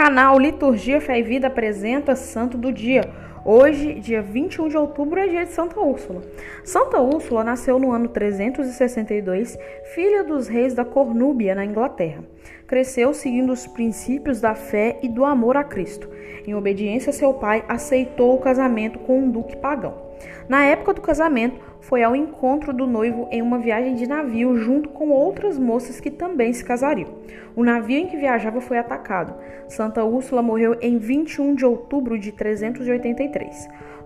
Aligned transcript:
Canal 0.00 0.38
Liturgia 0.38 0.98
Fé 0.98 1.18
e 1.18 1.22
Vida 1.22 1.48
apresenta 1.48 2.16
Santo 2.16 2.56
do 2.56 2.72
Dia. 2.72 3.02
Hoje, 3.42 3.94
dia 3.94 4.20
21 4.20 4.68
de 4.68 4.76
outubro, 4.76 5.18
é 5.18 5.26
dia 5.26 5.46
de 5.46 5.52
Santa 5.52 5.80
Úrsula. 5.80 6.20
Santa 6.62 7.00
Úrsula 7.00 7.42
nasceu 7.42 7.78
no 7.78 7.90
ano 7.90 8.06
362, 8.08 9.58
filha 9.94 10.22
dos 10.22 10.46
reis 10.46 10.74
da 10.74 10.84
Cornúbia, 10.84 11.54
na 11.54 11.64
Inglaterra. 11.64 12.22
Cresceu 12.66 13.14
seguindo 13.14 13.50
os 13.50 13.66
princípios 13.66 14.42
da 14.42 14.54
fé 14.54 14.98
e 15.02 15.08
do 15.08 15.24
amor 15.24 15.56
a 15.56 15.64
Cristo. 15.64 16.06
Em 16.46 16.54
obediência 16.54 17.10
a 17.10 17.14
seu 17.14 17.32
pai, 17.32 17.64
aceitou 17.66 18.34
o 18.34 18.40
casamento 18.40 18.98
com 18.98 19.18
um 19.18 19.30
duque 19.30 19.56
pagão. 19.56 20.10
Na 20.46 20.64
época 20.64 20.92
do 20.94 21.00
casamento, 21.00 21.58
foi 21.80 22.02
ao 22.02 22.14
encontro 22.14 22.72
do 22.72 22.86
noivo 22.86 23.26
em 23.30 23.40
uma 23.40 23.58
viagem 23.58 23.94
de 23.94 24.06
navio 24.06 24.56
junto 24.56 24.90
com 24.90 25.08
outras 25.08 25.58
moças 25.58 25.98
que 25.98 26.10
também 26.10 26.52
se 26.52 26.64
casariam. 26.64 27.08
O 27.56 27.64
navio 27.64 27.98
em 27.98 28.06
que 28.06 28.16
viajava 28.16 28.60
foi 28.60 28.78
atacado. 28.78 29.34
Santa 29.68 30.04
Úrsula 30.04 30.42
morreu 30.42 30.76
em 30.80 30.98
21 30.98 31.54
de 31.54 31.64
outubro 31.64 32.18
de 32.18 32.32
383. 32.32 33.29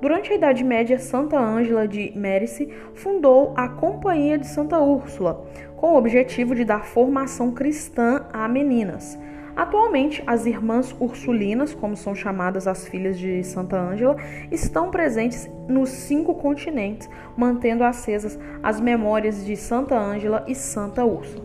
Durante 0.01 0.33
a 0.33 0.37
Idade 0.37 0.62
Média, 0.62 0.98
Santa 0.98 1.38
Ângela 1.38 1.88
de 1.88 2.12
Mérice 2.14 2.69
fundou 2.95 3.55
a 3.56 3.69
Companhia 3.69 4.37
de 4.37 4.47
Santa 4.47 4.78
Úrsula, 4.78 5.47
com 5.77 5.92
o 5.92 5.97
objetivo 5.97 6.55
de 6.55 6.64
dar 6.64 6.84
formação 6.84 7.52
cristã 7.52 8.27
a 8.33 8.47
meninas. 8.48 9.19
Atualmente, 9.56 10.23
as 10.27 10.47
irmãs 10.47 10.95
ursulinas, 10.98 11.73
como 11.73 11.97
são 11.97 12.14
chamadas 12.14 12.66
as 12.66 12.88
filhas 12.88 13.16
de 13.16 13.45
Santa 13.45 13.78
Ângela, 13.78 14.16
estão 14.50 14.91
presentes 14.91 15.48
nos 15.69 15.91
cinco 15.91 16.34
continentes, 16.34 17.09
mantendo 17.36 17.84
acesas 17.84 18.38
as 18.62 18.80
memórias 18.80 19.45
de 19.45 19.56
Santa 19.56 19.97
Ângela 19.97 20.45
e 20.48 20.55
Santa 20.56 21.05
Úrsula. 21.05 21.45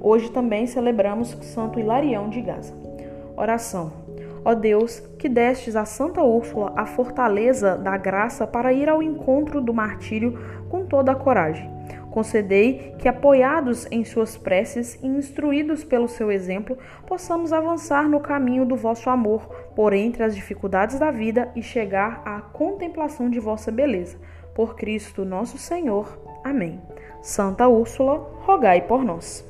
Hoje 0.00 0.30
também 0.30 0.66
celebramos 0.66 1.30
Santo 1.42 1.80
Hilarião 1.80 2.30
de 2.30 2.40
Gaza. 2.40 2.72
Oração. 3.36 4.07
Ó 4.48 4.54
Deus, 4.54 5.00
que 5.18 5.28
destes 5.28 5.76
a 5.76 5.84
Santa 5.84 6.22
Úrsula 6.22 6.72
a 6.74 6.86
fortaleza 6.86 7.76
da 7.76 7.98
graça 7.98 8.46
para 8.46 8.72
ir 8.72 8.88
ao 8.88 9.02
encontro 9.02 9.60
do 9.60 9.74
martírio 9.74 10.38
com 10.70 10.86
toda 10.86 11.12
a 11.12 11.14
coragem 11.14 11.70
Concedei 12.10 12.94
que, 12.98 13.08
apoiados 13.08 13.86
em 13.90 14.04
suas 14.04 14.36
preces 14.36 14.98
e 15.02 15.06
instruídos 15.06 15.84
pelo 15.84 16.08
seu 16.08 16.32
exemplo, 16.32 16.78
possamos 17.06 17.52
avançar 17.52 18.08
no 18.08 18.20
caminho 18.20 18.64
do 18.64 18.74
vosso 18.74 19.10
amor, 19.10 19.46
por 19.76 19.92
entre 19.92 20.22
as 20.22 20.34
dificuldades 20.34 20.98
da 20.98 21.10
vida 21.10 21.50
e 21.54 21.62
chegar 21.62 22.22
à 22.24 22.40
contemplação 22.40 23.28
de 23.28 23.38
vossa 23.38 23.70
beleza. 23.70 24.18
Por 24.54 24.74
Cristo 24.74 25.24
nosso 25.24 25.58
Senhor. 25.58 26.18
Amém. 26.42 26.80
Santa 27.20 27.68
Úrsula, 27.68 28.16
rogai 28.40 28.80
por 28.80 29.04
nós. 29.04 29.46